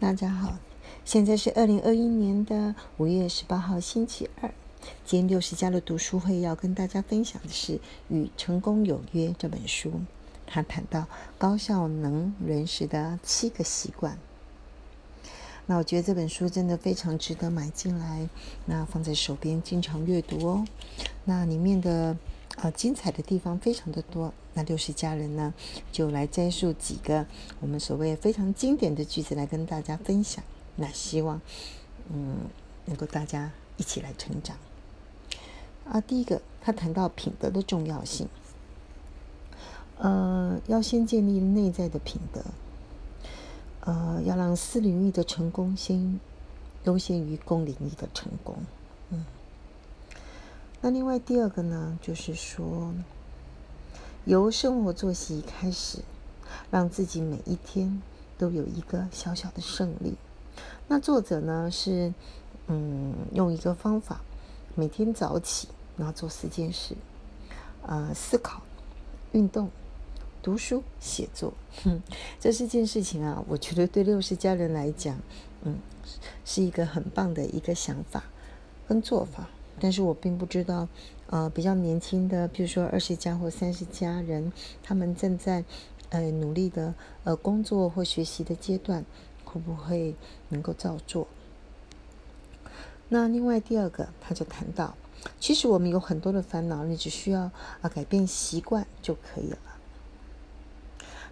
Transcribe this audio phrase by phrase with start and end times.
[0.00, 0.58] 大家好，
[1.04, 4.52] 现在是二零二一年的五月十八号星期二。
[5.06, 7.74] 今天六十家的读书会要跟大家分享的是
[8.08, 9.92] 《与成功有约》这本书，
[10.46, 11.06] 他谈到
[11.38, 14.18] 高效能人士的七个习惯。
[15.66, 18.28] 那我觉得这本书真的非常值得买进来，
[18.66, 20.66] 那放在手边经常阅读哦。
[21.24, 22.14] 那里面的
[22.56, 24.32] 呃精彩的地方非常的多。
[24.54, 25.52] 那六十家人呢，
[25.90, 27.26] 就来摘述几个
[27.60, 30.44] 我们所谓非常经典的句子来跟大家分享。
[30.76, 31.40] 那希望
[32.12, 32.38] 嗯
[32.84, 34.56] 能够大家一起来成长。
[35.90, 38.28] 啊，第一个他谈到品德的重要性，
[39.98, 42.42] 呃，要先建立内在的品德。
[43.80, 46.18] 呃，要让私领域的成功先
[46.84, 48.56] 优先于公领域的成功。
[49.10, 49.26] 嗯，
[50.84, 52.92] 那另外第二个呢，就是说
[54.26, 56.00] 由生活作息开始，
[56.70, 58.02] 让自己每一天
[58.36, 60.16] 都有一个小小的胜利。
[60.86, 62.12] 那作者呢是
[62.66, 64.20] 嗯用一个方法，
[64.74, 66.94] 每天早起，然后做四件事，
[67.86, 68.60] 呃，思考、
[69.32, 69.70] 运动。
[70.42, 72.02] 读书写作，哼，
[72.38, 73.42] 这是件事情啊。
[73.48, 75.18] 我觉得对六十家人来讲，
[75.62, 75.78] 嗯，
[76.44, 78.24] 是一个很棒的一个想法
[78.86, 79.48] 跟做法。
[79.80, 80.88] 但是我并不知道，
[81.28, 85.64] 呃，比较年轻的，比如说二十家或三十家人，他们正在
[86.10, 86.94] 呃努力的
[87.24, 89.04] 呃工作或学习的阶段，
[89.44, 90.14] 会不会
[90.48, 91.26] 能够照做？
[93.08, 94.96] 那另外第二个，他就谈到，
[95.38, 99.58] 其实我们有很多的烦恼，你只需要啊改变习惯就可以了。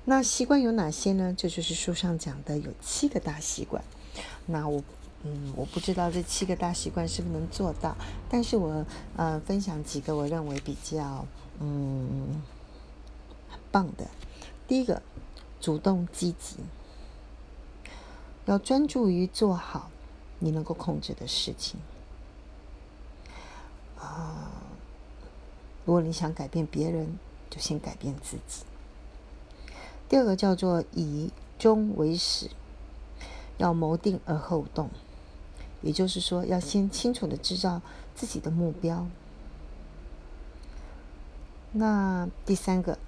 [0.05, 1.33] 那习惯有哪些呢？
[1.37, 3.83] 这就是书上讲的有七个大习惯。
[4.47, 4.83] 那我，
[5.25, 7.97] 嗯，我不知道这七个大习惯是不是能做到，
[8.29, 8.85] 但是我
[9.17, 11.25] 呃分享几个我认为比较
[11.61, 12.43] 嗯
[13.49, 14.07] 很棒的。
[14.67, 15.01] 第一个，
[15.61, 16.57] 主动积极，
[18.47, 19.91] 要专注于做好
[20.39, 21.79] 你能够控制的事情。
[23.99, 24.51] 啊，
[25.85, 27.19] 如果你想改变别人，
[27.49, 28.65] 就先改变自己。
[30.09, 32.51] 第二个叫做以终为始，
[33.59, 34.91] 要谋定而后动，
[35.83, 37.83] 也就是说，要先清楚的知道
[38.15, 39.07] 自己的目标。
[41.73, 42.99] 那第三个，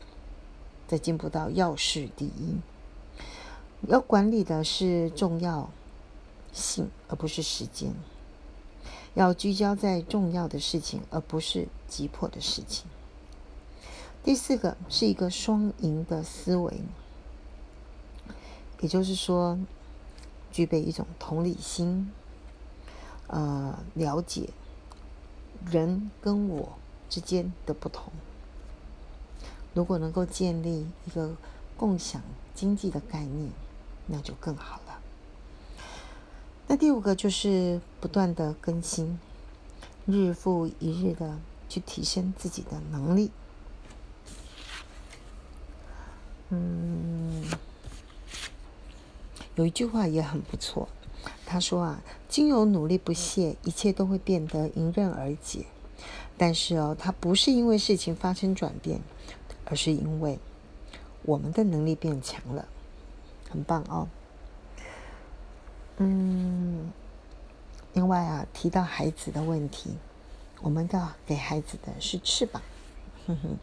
[0.87, 2.57] 再进步到要事第一，
[3.89, 5.71] 要管理的是重要
[6.53, 7.93] 性，而不是时间，
[9.15, 12.87] 要聚焦在重要的事情，而不是急迫的事情。
[14.23, 16.81] 第四个是一个双赢的思维，
[18.81, 19.59] 也就是说，
[20.51, 22.11] 具备一种同理心，
[23.27, 24.51] 呃，了解
[25.67, 28.13] 人跟我之间的不同。
[29.73, 31.37] 如果能够建立一个
[31.77, 32.23] 共享
[32.55, 33.51] 经济的概念，
[34.07, 35.01] 那就更好了。
[36.67, 39.19] 那第五个就是不断的更新，
[40.07, 43.31] 日复一日的去提升自己的能力。
[46.51, 47.45] 嗯，
[49.57, 50.89] 有一句话也很不错，
[51.55, 55.67] 他说啊，经由努力不懈，一切都会变得迎刃而解。
[56.37, 59.01] 但是哦，他不是因为事情发生转变，
[59.65, 60.41] 而是因为
[61.23, 62.67] 我们的能力变强了，
[63.49, 64.09] 很棒哦。
[65.99, 66.93] 嗯，
[67.93, 69.91] 另外啊，提到孩子的问题，
[70.61, 72.61] 我们的给孩子的是翅膀。
[73.29, 73.57] 哼哼，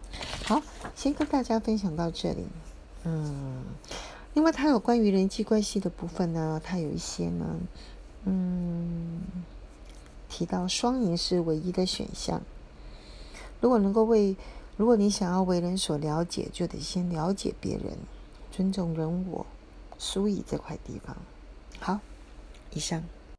[0.46, 0.62] 好，
[0.96, 2.47] 先跟大家分享到这里。
[3.03, 3.66] 嗯，
[4.34, 7.59] 另外，它有关于人际关系的部分呢，它有一些呢，
[8.24, 9.22] 嗯，
[10.30, 12.41] 提到双赢是唯一的选项。
[13.59, 14.38] 如果能够为，
[14.78, 17.97] 如果你想要为人所了解，就得先了解别人，
[18.52, 19.46] 尊重人我，
[20.00, 21.16] 疏以这块地方。
[21.80, 22.00] 好，
[22.74, 23.03] 以上。